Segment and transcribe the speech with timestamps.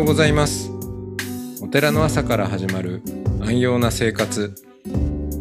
[0.00, 0.70] ようございます。
[1.60, 3.02] お寺の朝から始まる
[3.42, 4.54] 安養な生活。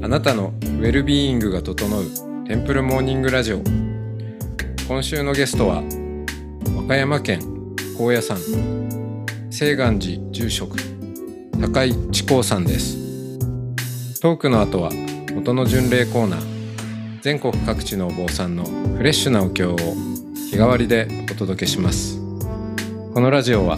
[0.02, 2.04] あなたのウェルビーイングが整う
[2.45, 3.62] テンプルモーニングラジオ。
[4.86, 5.81] 今週のゲストは
[6.76, 7.40] 和歌山県
[7.98, 8.38] 高野山
[9.50, 10.76] 清願寺住職
[11.62, 14.20] 高井智光さんです。
[14.20, 14.91] トークの後は
[15.34, 17.22] 元の巡礼コーナー。
[17.22, 22.20] 全国各地のお坊さんのフレッシュなお経を日替わりでお届けします。
[23.14, 23.78] このラジオは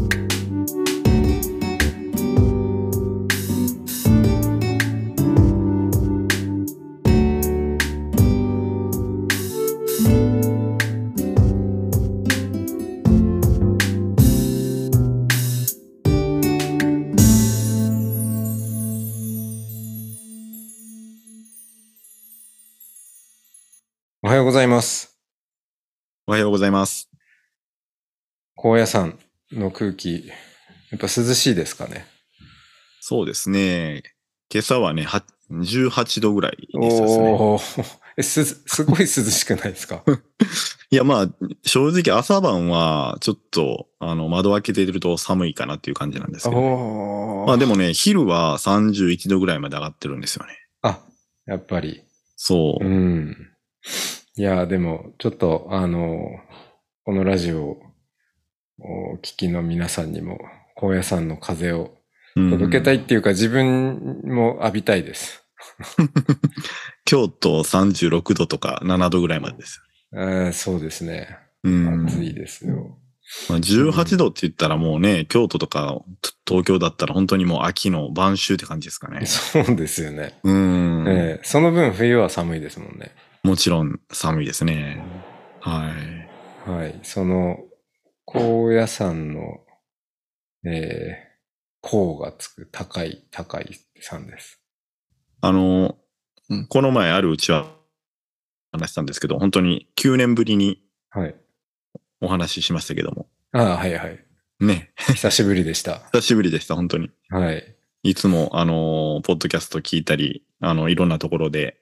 [26.31, 27.09] おはようございます。
[28.55, 29.19] 高野山
[29.51, 30.29] の空気
[30.89, 32.05] やっぱ涼しいですかね？
[33.01, 34.03] そうですね。
[34.49, 37.31] 今朝はね、は18度ぐらいでしたですね。
[37.33, 37.83] おー
[38.15, 40.05] えすすごい涼しくないですか？
[40.89, 41.27] いや、まあ、
[41.65, 46.61] 正直朝晩はちょっと、あの、窓開けてると寒いかなっていう感じなんですけど。
[46.61, 50.53] おーまあでもね、昼は31度ぐらいまで上がってるんですよね。
[50.81, 50.97] あ
[51.45, 52.05] やっぱり
[52.37, 52.85] そう。
[52.85, 53.47] うん。
[54.37, 56.19] いや、でも、ちょっと、あの、
[57.03, 57.77] このラジオを
[58.79, 60.39] お聞きの皆さんにも、
[60.75, 61.97] 高野山の風を
[62.35, 65.43] うん届けたいっていうか、自分も浴びたいです。
[67.05, 69.81] 京都36度とか7度ぐらいまでです。
[70.13, 71.37] えーそうですね。
[71.63, 72.05] うん。
[72.07, 72.97] 暑いですよ。
[73.49, 76.01] まあ、18度って言ったらもうね、京都とか
[76.47, 79.25] 東京だったら本当にもう秋の晩秋って感じですかね。
[79.25, 80.39] そうですよね。
[80.43, 81.05] うん。
[81.07, 83.11] えーその分冬は寒いですもんね。
[83.43, 85.03] もちろん寒いですね。
[85.61, 85.91] は
[86.67, 86.69] い。
[86.69, 86.99] はい。
[87.01, 87.57] その、
[88.25, 89.61] 高野山の、
[90.63, 91.31] えー、
[91.81, 94.61] 高がつく高い、高いさんです。
[95.41, 95.97] あの、
[96.69, 97.65] この前あるうちは
[98.71, 101.35] 話したんですけど、本当に9年ぶりにはい。
[102.21, 103.27] お話ししましたけども。
[103.53, 104.23] ああ、はいはい。
[104.59, 106.03] ね、久しぶりでした。
[106.13, 107.09] 久しぶりでした、本当に。
[107.29, 107.75] はい。
[108.03, 111.80] いつも、あの、ポッドキャスト聞いたり、あの、いろんなところで、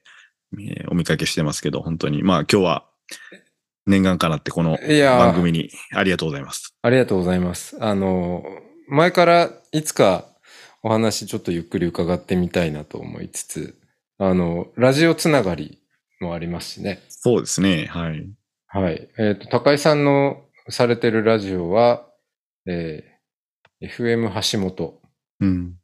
[0.53, 2.23] えーお見かけしてますけど、本当に。
[2.23, 2.85] まあ今日は
[3.85, 6.73] 念願かなってこの番組にありがとうございます。
[6.81, 7.77] ありがとうございます。
[7.79, 8.43] あの、
[8.87, 10.25] 前からいつか
[10.83, 13.75] お話ちょっとゆっくり伺ってみたいなと思いつつ、
[14.17, 15.79] あの、ラジオつながり
[16.19, 17.01] もありますしね。
[17.09, 18.29] そうですね、はい。
[18.67, 19.09] はい。
[19.17, 22.05] えっ、と、高井さんのされてるラジオは、
[22.65, 23.19] えー
[23.81, 25.01] FM 橋本、
[25.39, 25.75] うん。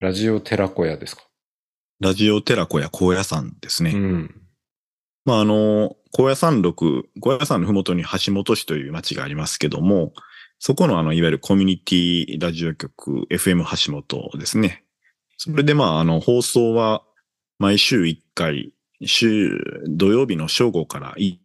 [0.00, 1.22] ラジオ寺子屋ですか。
[2.02, 3.92] ラジオ寺子屋高野山ですね。
[3.94, 4.42] うん。
[5.24, 10.12] まあ、あの、高野山麓、高野山のふもとに橋本市という町がありますけども、
[10.58, 14.82] そこのあの、いわゆるコミュニティラジオ局 FM 橋本ですね。
[15.36, 17.04] それでまあ、あの、放送は
[17.60, 18.72] 毎週1回、
[19.04, 21.38] 週、土曜日の正午からい、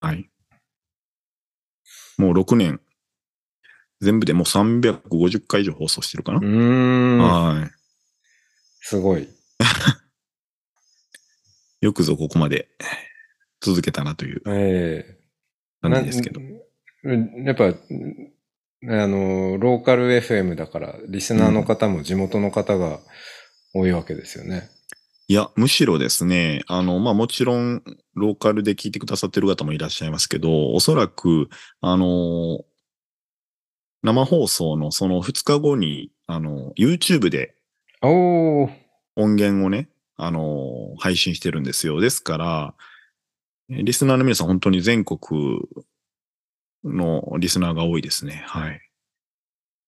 [0.00, 0.30] はい。
[2.16, 2.80] もう6年、
[4.00, 7.18] 全部でもう350回以上放送してるかなう、ーん。
[7.18, 7.79] はい。
[8.80, 9.28] すごい。
[11.80, 12.68] よくぞここまで
[13.60, 15.20] 続けたなというええ
[15.80, 16.40] 感じですけど。
[16.40, 16.48] な
[17.44, 17.74] やっぱ、あ
[18.82, 23.00] の、ローカル FM だから、リスナーの方も地元の方が
[23.72, 24.68] 多いわけですよね。
[25.28, 27.82] いや、むしろですね、あの、まあ、もちろん、
[28.14, 31.48] ローカルで聞いてくださってる方もいらっしゃいますけど、おそらく、
[31.80, 32.64] あの、
[34.02, 37.54] 生放送のその2日後に、あの、YouTube で
[38.02, 38.70] おー。
[39.16, 42.00] 音源をね、あの、配信してるんですよ。
[42.00, 42.74] ですから、
[43.70, 45.60] えリスナーの皆さん本当に全国
[46.84, 48.44] のリスナーが多いですね。
[48.46, 48.80] はい。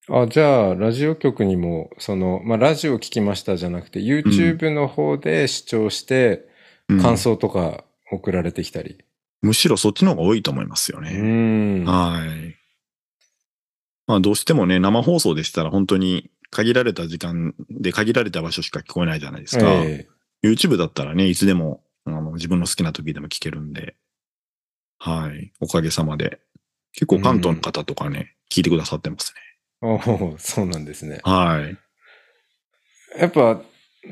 [0.08, 6.52] あ、じゃあ、ラジオ局にも、その、まあ、ラジオ聞きましたじゃなくて、YouTube の方で視聴して、うん
[7.00, 8.98] 感想とか送られてきたり。
[9.40, 11.10] むしろそっちの方が多いと思いますようね。
[11.10, 11.84] ーん。
[11.84, 12.56] はい。
[14.06, 19.64] まあどうしてもね、生放送でしたら本当に限られた時間で限られた場所しか聞こえないじゃないですか。
[19.66, 20.06] え
[20.44, 23.96] YouTube だったらね、いつでもあの自分の好きな時でも聞けるんで。
[24.98, 25.52] はい。
[25.60, 26.40] おかげさまで。
[26.92, 29.40] 結構関東の方とかね、聞いてくださってますね。
[29.82, 31.20] えおーそうなんですね。
[31.24, 31.78] はい。
[33.18, 33.62] やっぱ、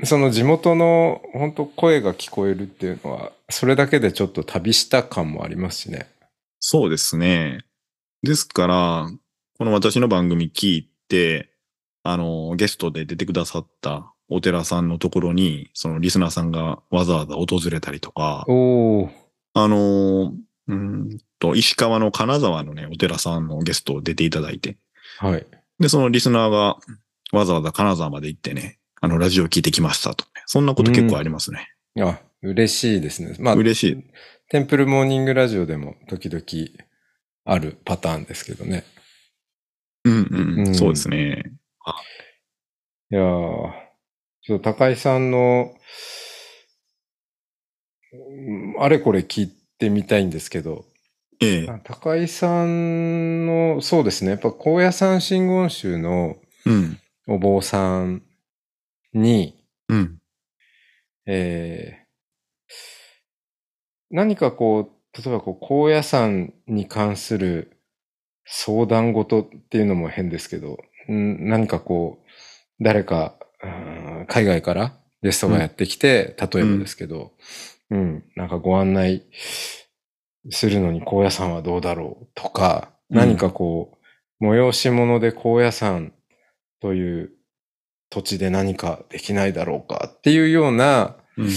[0.04, 6.08] その地元の本当声が聞こえるっていうのは、それだけでちょっと旅した感もありますしね。
[6.58, 7.64] そうですね。
[8.22, 9.10] ですから、
[9.58, 11.49] この私の番組聞いて、
[12.02, 18.44] あの、ゲストで出てくださったお寺さんのところに、そのリスナーさんがわざわざ訪れたりとか。
[18.46, 20.32] あのー
[20.68, 24.76] うんと、石川の金沢のね、お寺さんのゲストを出ていただいて、
[25.18, 25.46] はい。
[25.80, 26.76] で、そのリスナーが
[27.32, 30.24] わざわざ金沢まで行ってね、あの、ラジオ聞いてきましたと。
[30.46, 31.68] そんなこと結構ありますね。
[31.98, 33.34] あ、嬉しいですね。
[33.40, 34.04] まあ、嬉しい。
[34.48, 36.44] テンプルモーニングラジオでも時々
[37.44, 38.84] あるパターンですけどね。
[40.04, 41.52] うんうん、うんそうですね。
[43.12, 43.72] いやー、
[44.42, 45.74] ちょっと高井さんの、
[48.12, 50.84] うんあれこれ聞いてみたいんですけど、
[51.40, 51.80] ええ。
[51.84, 56.36] 高井さんの、そうですね、やっぱ高野山真言宗の
[56.66, 56.98] うん。
[57.28, 58.22] お坊さん
[59.12, 60.18] に、うん。
[61.26, 62.00] えー
[64.12, 67.80] 何かこう、例えばこう、高野山に関する
[68.44, 70.78] 相談事っていうのも変ですけど、
[71.12, 72.18] ん何かこ
[72.80, 73.34] う、誰か、
[74.28, 77.32] 海外からゲストがやってきて、例えばですけど、
[77.90, 79.24] うん、なんかご案内
[80.50, 83.98] するのに高野山はどうだろうとか、何かこ
[84.40, 86.12] う、催し物で高野山
[86.80, 87.32] という
[88.08, 91.48] 土地で何かできないだろうかっていうような、うん。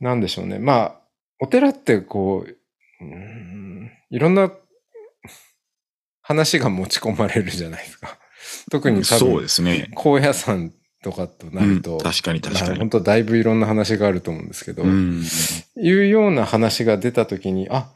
[0.00, 0.58] なんでしょうね。
[0.58, 1.00] まあ、
[1.40, 4.52] お寺ってこう、うんいろんな
[6.20, 8.18] 話が持ち込まれるじゃないですか。
[8.70, 9.90] 特に多そう分、ですね。
[9.94, 10.72] 高野山
[11.02, 15.22] とかとなると、うん確かに確かにまあ本当だいぶいろんな話があると思うんですけど、うん。
[15.76, 17.88] いうような話が出たときに、あ、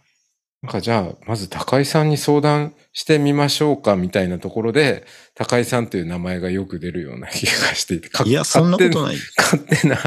[0.62, 5.04] なんかじゃあ、まず高井さんに相談してみましょうかみたいなところで、
[5.34, 9.16] 高井さんという名前がよく出るような気がしていて、かいや、そんなことない。
[9.36, 9.98] 勝手な、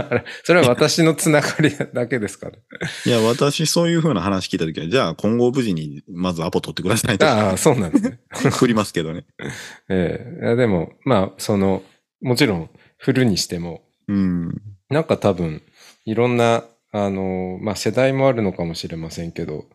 [0.44, 2.54] それは私のつながりだけですから。
[3.06, 8.20] いや、私、そういう風な話聞いたときは、じゃあ、今後無事に、まずアポ取ってくださいと ああ、そうなんですね。
[8.50, 9.26] 振りますけどね。
[9.90, 11.84] ええいやでも、まあ、その、
[12.22, 14.62] もちろん、振るにしても、うん。
[14.90, 15.62] なんか多分、
[16.06, 19.66] いろんな、あの、まあ、世代もあるのかもしれませんけど、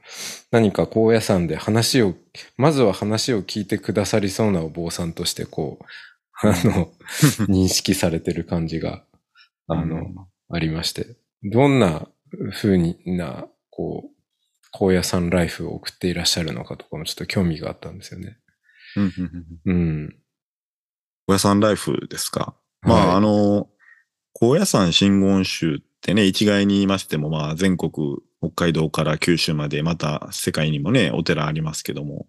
[0.50, 2.14] 何か高野山で話を、
[2.56, 5.84] まずは話を聞いてくださりそうなお坊さんとして、こう、
[6.48, 6.92] あの、
[7.48, 9.04] 認識されてる感じが、
[9.68, 12.08] あの、ありまして、どんな
[12.52, 14.14] 風にな、こう、
[14.72, 18.38] 高野山ライフを送っていらっしゃるのかとかもちょっと興味があったんですよね。
[18.96, 20.16] うんうんうんうんうん。
[21.28, 22.56] 高野山ライフですか？
[22.82, 23.68] まあ、はいあの、
[24.32, 32.26] 高野山真言宗ってね、一概に言いましても、まあ、全国、北海道から九州まで、また世界にもね、お寺ありますけども、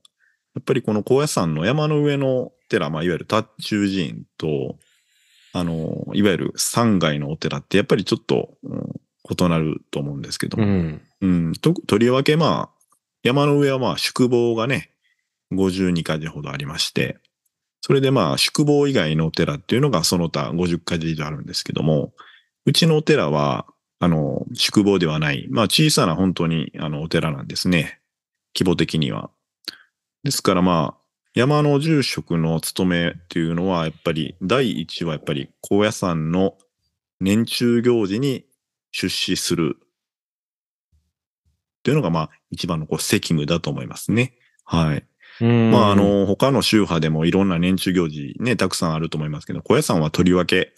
[0.56, 4.77] やっぱりこの高野山の山の上の寺、まあ、いわゆる達中寺院と、
[5.51, 11.01] あの、いわゆる山外のお寺って、やっぱりちょっと、うん異なると思うんですけども、うん。
[11.21, 12.88] うん、と、とりわけまあ、
[13.24, 14.92] 山の上はまあ宿坊がね、
[15.51, 17.18] 52か寺ほどありまして、
[17.81, 22.13] それでまあ宿坊以外のお寺っていうのがその他50か寺以上あるんですけども、
[22.65, 23.65] うちのお寺は、
[24.00, 28.01] あの、宿坊ではない、まあ小さな本当にあのお寺なんですね。
[28.56, 29.29] 規模的には。
[30.23, 31.01] ですからまあ、
[31.35, 36.57] 山の住職の務めっていうのは、やっぱり第一はやっぱり高野山の
[37.19, 38.45] 年中行事に
[38.92, 39.81] 出資するっ
[41.83, 44.33] ていうのが、まあ、一番のこう責務だと思いますね。
[44.63, 45.06] はい。
[45.42, 50.73] うんまあ、あ、の、他の宗派でもいろんな年中行事ね、たくさんあると思いますけど、小屋さんはとりわけ、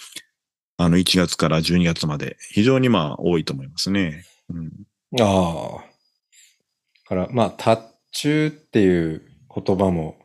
[0.77, 4.25] あの、1月から12月まで、非常にまあ、多いと思いますね。
[4.49, 4.71] うん。
[5.19, 7.07] ああ。
[7.07, 9.21] から、まあ、達中っていう
[9.53, 10.17] 言葉も、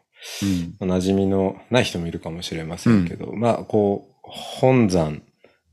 [0.81, 0.89] うん。
[0.89, 5.23] 馴染みのない人もいるかもしれませんけど、まあ、こう、本山、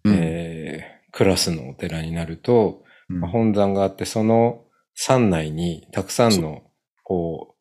[0.06, 6.62] うんえークラスのお寺になると、うんまあ本山があって、その山内にたくさんの、
[7.04, 7.56] こ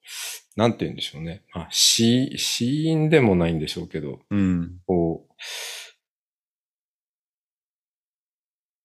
[0.56, 1.42] う、なんて言うんでしょうね。
[1.54, 4.78] まあ、死、死因でもないんでしょうけど、うん。
[4.86, 5.32] こう、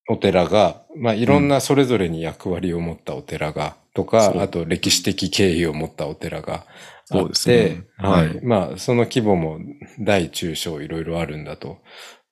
[0.10, 6.68] お寺が、まあ、いろんなそれぞれに役割を持ったお寺が、とか、そうあと歴史的経緯を持ったお寺があって、
[7.06, 8.42] そうですねははいい。
[8.42, 9.60] まあ、その規模も
[10.00, 11.78] 大中小いろいろあるんだと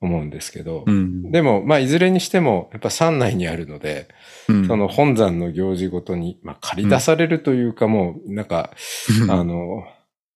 [0.02, 1.32] 思うんですけど、うん。
[1.32, 4.08] でも、まあ、いずれにしても、やっぱ山内にあるので、
[4.50, 8.72] うんその本山の行事ごとに、まあ、借り出されるというか、もう、なんか、
[9.30, 9.84] あの、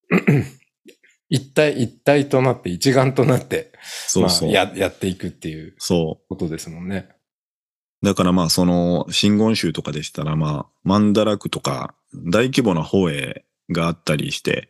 [1.29, 4.51] 一体一体となって、一丸となって、そうそう。
[4.51, 7.14] まあ、や、やっていくっていうそことですもんね。
[8.05, 8.13] う。
[8.13, 14.69] だからまあ、その、真言宗とかでしたら、まあ、曼荼羅区とか、大規模な法営があったりして、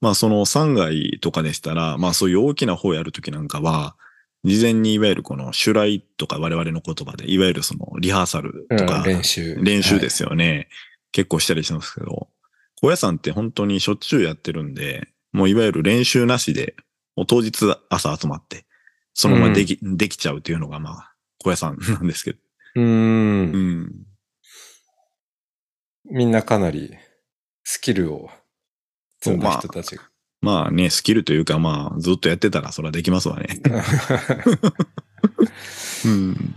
[0.00, 3.96] まあ、その山外とかでしたら、まあ、そういう大きな法やるときなんかは、
[4.44, 9.56] 事前にいわゆるこの襲来とか我々の言葉で、いわゆるそのリハーサルとか、うん練習。
[9.56, 10.68] 練習ですよね。
[11.10, 12.28] 結構したりしますけど、
[12.80, 16.76] 高野山って本当にしょっちゅうやってるんで、もういわゆる練習なしで、
[17.16, 18.66] もう当日朝集まって、
[19.14, 22.38] そのままでき、できちゃうっていうのがまあ、高野山なんですけど。
[22.76, 22.84] はい。
[22.84, 23.54] うーん。
[23.54, 23.92] うん。
[26.10, 26.96] みんなかなり
[27.64, 28.30] スキルを
[29.20, 30.02] 積んだ人たちが。
[30.40, 33.46] まあね、スキルというかまあずっとやってたらそれはできますわね。
[36.04, 36.54] うん。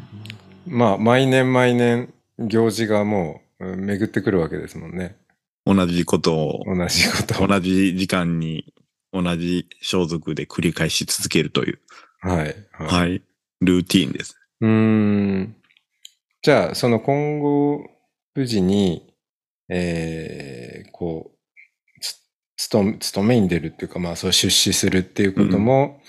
[0.67, 5.15] まあ、毎年毎年行事がもううん巡ってくるわけですもんね。
[5.65, 7.47] 同じことを同じことを。
[7.47, 8.73] 同じ時間に
[9.11, 11.79] 同じ装束で繰り返し続けるという、
[12.19, 12.37] はい。
[12.37, 12.87] はい。
[12.87, 13.23] はい、
[13.61, 14.39] ルーティーンです。
[14.61, 15.55] うーん。
[16.41, 17.85] じゃあ、その今後、
[18.33, 19.13] 無事に、
[19.69, 22.17] えー、こう、つ、
[22.55, 26.01] 勤め、勤めに出るっていうか、まあ、そう出資するっていうことも、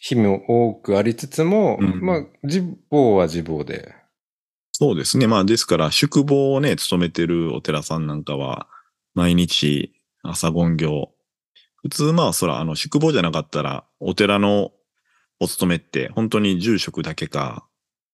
[0.00, 3.94] 日も多くありつつも、うんまあ、自暴は自暴で。
[4.72, 5.26] そうですね。
[5.26, 8.68] まあですから、宿坊をね、勤めてるお寺さんなんかは、
[9.14, 11.12] 毎日朝勤業。
[11.76, 14.72] 普通まあそら、あの、宿坊じゃなかったら、お寺の
[15.40, 17.65] お勤めって本当に住職だけか、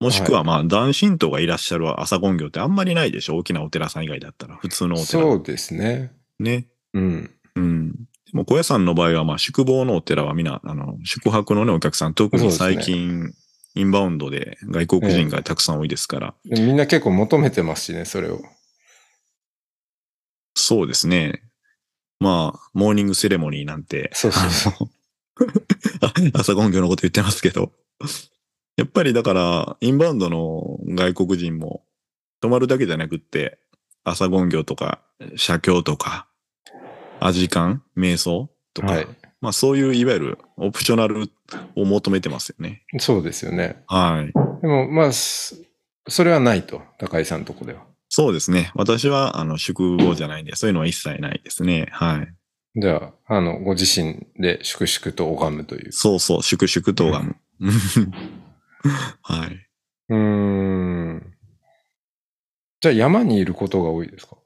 [0.03, 3.37] もしくはまあ、男神道がいらっしゃる朝勤業ってあんまりないでしょ？
[3.37, 5.07] 大きなお寺さん以外だったら、普通のお寺。
[5.07, 6.13] そうですね。
[6.39, 6.67] ね。
[6.93, 7.31] うん。
[7.55, 7.93] うん。
[7.93, 7.99] で
[8.35, 13.33] も、小屋さんの場合は、まあ、宿坊のお寺はみんな、あの、宿泊のね、お客さん、特に最近、
[13.75, 18.43] インバウンドで外国人がたくさん多いですから、でみんな結構求めてますしね、それを。
[20.55, 21.43] そうですね。
[22.21, 24.89] まあ、モーニングセレモニーなんて、そうそうそう。
[26.03, 27.73] あ 朝根業のこと言ってますけど。
[28.77, 31.85] やっぱりだから、インバウンドの外国人も、
[32.41, 33.59] 泊まるだけじゃなくって、
[34.05, 35.03] 朝根業とか、
[35.37, 36.27] 写経とか、
[37.21, 39.07] アジカン、瞑想とか、はい。
[39.41, 41.29] まあそういういわゆるオプショナル
[41.77, 42.85] を求めてますよね。
[42.99, 43.83] そうですよね。
[43.87, 44.33] はい。
[44.63, 45.61] でも、まあ、す
[46.09, 47.83] それはないと、高井さんのとこでは。
[48.09, 48.73] そうですね。
[48.75, 51.89] 私は、あの、宿坊じゃないんで、そういうのは一切ないですね。
[51.93, 52.81] はい。
[52.81, 55.93] じゃあ、あの、ご自身で粛々と拝むという。
[55.93, 57.23] そうそう、粛々とが。
[59.23, 59.69] はい。
[60.09, 60.17] うー
[61.15, 61.35] ん。
[62.81, 64.37] じゃあ山にいることが多いですか？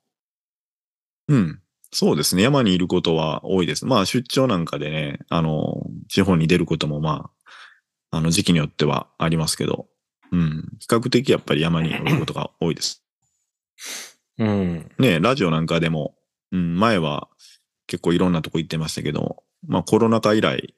[1.29, 1.61] うん。
[1.93, 2.43] そうですね。
[2.43, 3.87] 山にいることは多いです。
[3.87, 7.31] まあ、出張なんかでね、あの、地方に出ることもま
[8.11, 9.89] あ、あの、時期によってはありますけど、
[10.33, 10.69] うん。
[10.81, 13.03] 比較的やっぱり山にいることが多いです。
[14.39, 14.91] うん。
[14.99, 16.15] ね、ラジオなんかでも、
[16.53, 17.29] うん、前は
[17.87, 20.75] 結構いろんなとこ行ってましたけど、まあコロナ禍以来、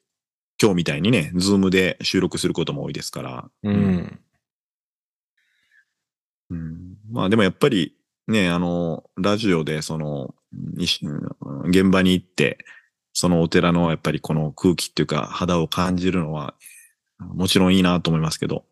[0.60, 4.20] 今日みたいにね、ズームで収録することも多いですから、うん。
[6.50, 6.96] うん。
[7.10, 7.94] まあでもやっぱり
[8.26, 10.34] ね、あの、ラジオでその、
[11.66, 12.58] 現場に行って、
[13.12, 16.54] そのお寺のやっぱりこの空気っていうか肌を感じるのは、
[17.18, 18.64] もちろんいいなと思いますけど、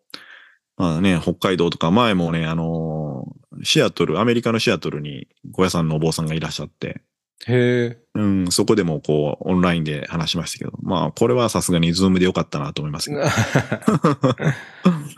[0.77, 3.25] まあね、北海道とか前もね、あの、
[3.63, 7.01] シアトル、アメリカのシアトルに小屋さんのお坊さんがいらっしゃって、
[7.47, 7.99] へえ。
[8.15, 13.23] うん、そこでもこう、オンラインで話しましたけど、まあ、これはさすがにズームでよかったなと思いますけど。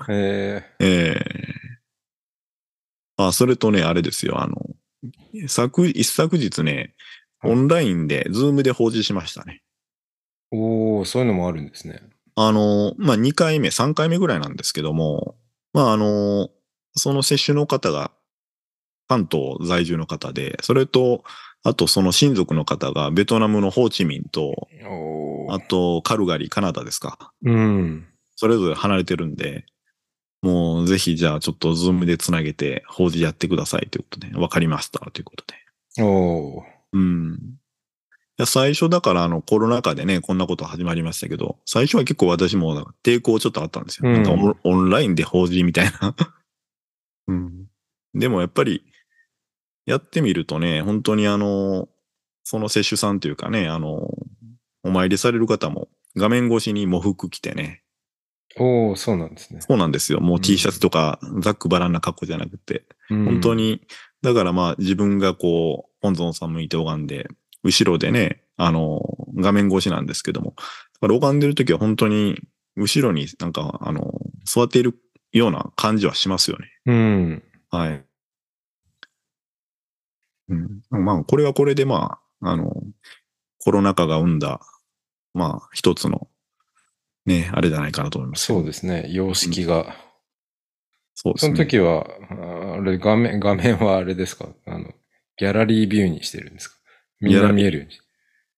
[0.09, 0.65] へ え。
[0.81, 1.79] ええ
[3.19, 4.55] あ、それとね、あれですよ、あの、
[5.49, 6.95] 昨、一昨日ね、
[7.45, 9.63] オンラインで、ズームで報示しましたね。
[10.51, 12.01] おおそういうのもあるんですね。
[12.37, 15.37] あの、まあ、2回目、3回目ぐらいなんですけども、
[15.73, 16.49] まあ、あの、
[16.95, 18.13] その接種の方が、
[19.09, 21.25] 関東在住の方で、それと、
[21.65, 27.33] あとその親族の方がベトナムのホーチミンと、おあとカルガリー、カナダですか。
[27.45, 28.07] うん。
[28.37, 29.67] それぞれ離れてるんで、
[30.43, 36.03] もうぜひじゃあちょっとズームでつなげて法事やってくださいということで、わかりましたということで。
[36.03, 36.63] おお
[36.93, 37.59] うん。
[38.39, 44.09] いや最初だからあのコロナ禍でね、こんなこと始まりましたけど、最初は結構私も抵抗ちょっとあったんですよ。
[44.09, 46.15] うんなんかオンオンラインで法事みたいな。
[47.27, 47.67] うん。
[48.15, 48.85] でもやっぱり、
[49.89, 51.89] やってみるとね、本当にあの、
[52.45, 54.11] その施主さんというかね、あの、
[54.85, 57.83] お参りされる方も画面越しに喪服着てね、
[58.57, 59.61] おおそうなんですね。
[59.61, 60.21] そうなんですよ。
[60.21, 63.55] もううん T シャツとかザックバランな格好じゃなくて、本本当。
[63.55, 63.81] に、
[64.23, 67.29] だからまあ自分がこう、本尊さん向いて拝んで、
[67.63, 69.01] 後ろでね、あの、
[69.37, 70.55] 画面越しなんですけども、
[71.01, 72.41] だから拝んでるときは本当に、
[72.77, 74.13] 後ろになんか、あの、
[74.45, 74.99] 座っている
[75.33, 76.67] ような感じはしますよね。
[76.87, 77.43] うん。
[77.71, 78.05] はい。
[80.49, 80.83] うん。
[80.91, 82.83] まあ、これはこれでまあ、あの、
[83.59, 84.61] コロナ禍が生んだ、
[85.35, 86.29] まあ、一つの、
[87.27, 88.47] ね、あれじゃないかなと思います。
[88.47, 89.07] そうですね。
[89.11, 89.97] 様式が。
[91.15, 91.53] そそうですね。
[91.53, 94.49] の時は、ああれ、画面、画面はあれですか？
[94.67, 94.95] あの、
[95.37, 96.77] ギャラリービューにしてるんですか？
[97.21, 97.99] みんな見えるように。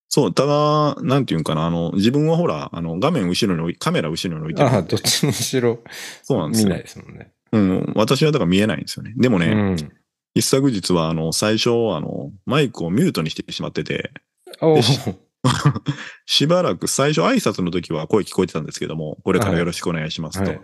[0.08, 4.68] そう、ただ、なんていうんかな、あの、自分はほら、あの、画面後ろに置い、カメラ後ろに置いてる。
[4.68, 5.78] ああ、どっちにしろ
[6.22, 6.68] そうなんですよ。
[6.68, 7.32] 見ないですもんね。
[7.52, 9.14] うん、私はだから見えないんですよね。
[9.16, 9.92] でもね、うん。
[10.34, 14.12] 一昨日は、あの、最初、あの、マイクをミュートにしてしまってて、
[14.60, 14.98] おでし
[16.26, 20.50] しばらく最初挨拶の時は声聞こえてたんですけども、これからよろしくお願いしますと。
[20.50, 20.60] はい。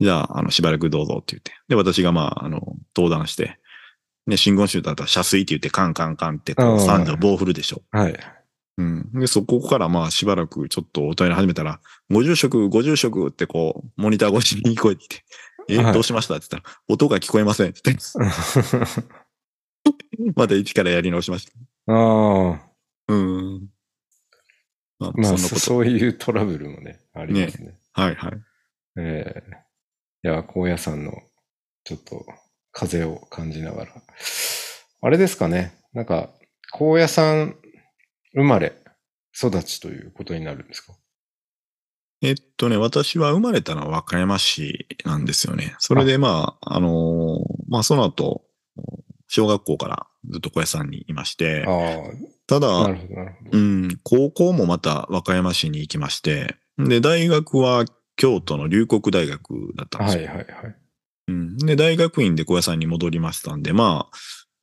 [0.00, 1.52] じゃあ、あの、しばらくどうぞって言って。
[1.68, 3.58] で、私がまあ、あの、登壇して、
[4.26, 7.82] ね、真言宗だったら遮水って言ってカンカンカンってこ三条棒振るでしょ。
[7.90, 8.18] はい。
[8.78, 9.10] うん。
[9.12, 11.80] で、そこからまあしばらくちょっとおトイレ始めたら、
[12.10, 15.24] ご住職、ご住職ってこう、モニター越しに聞こえてきて、
[15.74, 16.34] え、はいどうしました？
[16.36, 18.04] って言ったら、音が聞こえませんって言って、
[20.36, 21.46] また一からやり直しまし
[21.86, 21.92] た。
[21.92, 22.60] ああ、
[23.08, 23.68] うん。
[24.98, 25.58] まあ、まあ、そ。
[25.58, 27.78] そういうトラブルもね、ありますね。
[27.92, 28.32] はいはい。
[28.98, 29.42] ええ
[30.24, 31.12] いや、高野山の、
[31.84, 32.24] ちょっと、
[32.70, 33.92] 風を感じながら。
[35.02, 35.74] あれですかね。
[35.92, 36.30] なんか、
[36.72, 37.56] 高野山
[38.34, 38.72] 生まれ、
[39.34, 40.94] 育ちということになるんですか？
[42.22, 45.74] えっとね、私は生まれたのは和歌山市なんですよね。
[45.78, 47.38] それでまあ、あのー
[47.68, 48.44] まあその後、
[49.28, 51.66] 小学校からずっと小屋さんにいまして、
[52.46, 52.68] ただ。
[53.50, 57.84] うん、高校もまた和歌山市に行きまして、で、大学は
[58.16, 60.26] 京都の龍谷大学だったんですよ。
[60.26, 60.76] はいはいはい。
[61.28, 64.16] うん、で、大学院で小屋さんに戻りましたんで、まあ、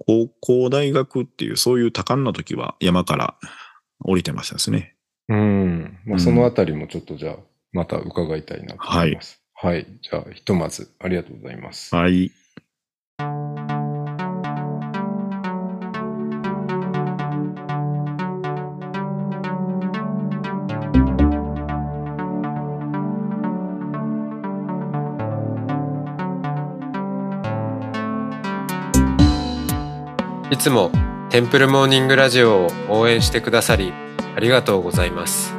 [0.05, 3.35] 高校大学っていうそういう多感な時は山から
[4.05, 4.95] 降りてましたですね。
[5.27, 5.99] うん。
[6.05, 7.35] まあ、うんそのあたりもちょっとじゃあ、
[7.71, 9.41] また伺いたいなと思います。
[9.53, 9.85] はい。
[10.01, 11.95] じゃあ、ひとまず、ありがとうございます。
[11.95, 12.31] はい。
[30.51, 30.91] いつも
[31.29, 33.93] テンプルモーニングラジオを応援してくださり
[34.35, 35.58] ありがとうございます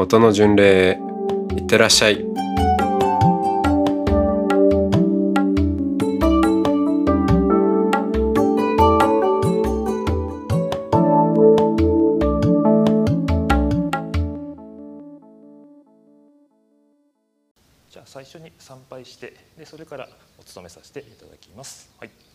[0.00, 0.98] 音の巡礼へ
[1.54, 2.24] いってらっしゃい。
[17.90, 20.08] じゃあ最初に参拝してでそれから
[20.38, 21.90] お務めさせていただきます。
[21.98, 22.29] はい。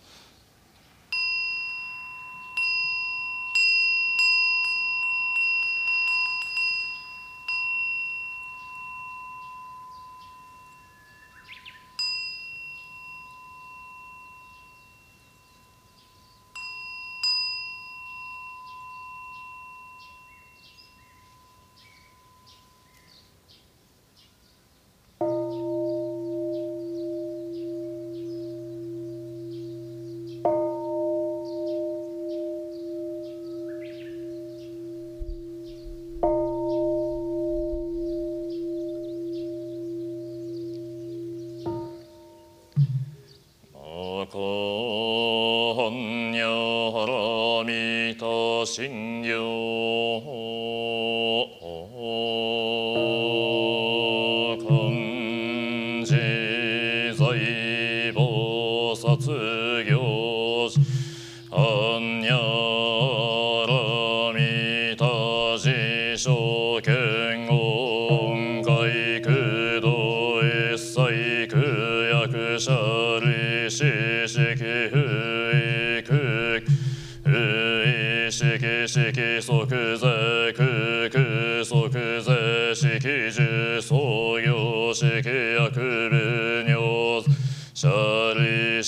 [59.87, 60.77] yours.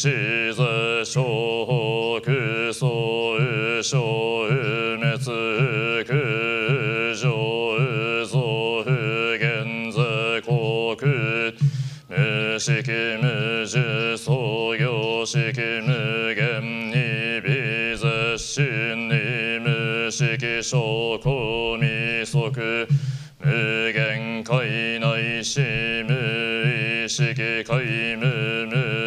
[0.07, 3.35] リシザ小北総
[3.83, 5.19] 小滅
[6.05, 8.85] 空上増
[9.35, 10.95] 現在国
[12.07, 12.71] 無式
[13.21, 15.37] 無樹創業式
[15.81, 22.87] 無限に微絶心に無識証拠未足
[23.39, 25.59] 無限界内し
[26.07, 29.06] 無意識界無無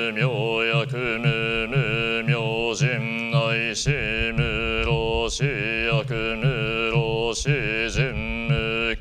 [5.40, 5.46] 老死
[5.86, 8.94] 薬無老死人無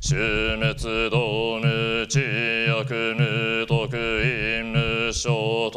[0.00, 1.18] 終滅道
[1.60, 5.70] 無知薬無徳意無所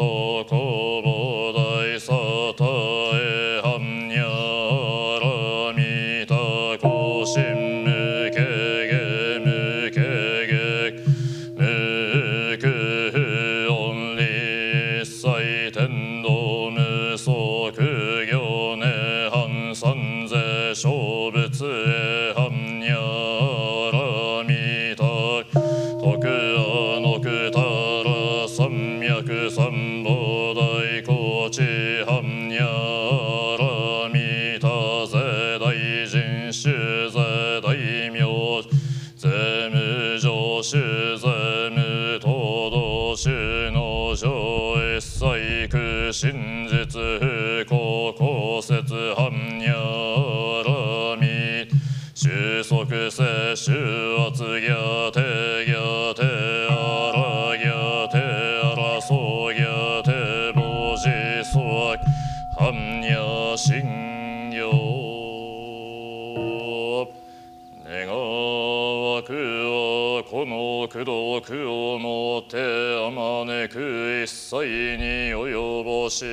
[61.55, 61.95] ジソワ
[62.59, 64.59] 般若心経
[67.85, 71.05] 願わくはこの功
[71.41, 72.57] 徳をもて
[73.07, 76.25] あまねく一切に及ぼし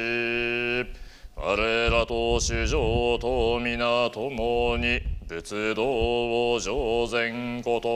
[1.36, 7.88] 我らと主上と皆共に仏道を上善こと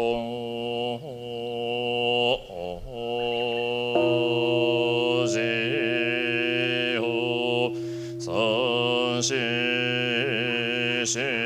[11.15, 11.46] Yeah.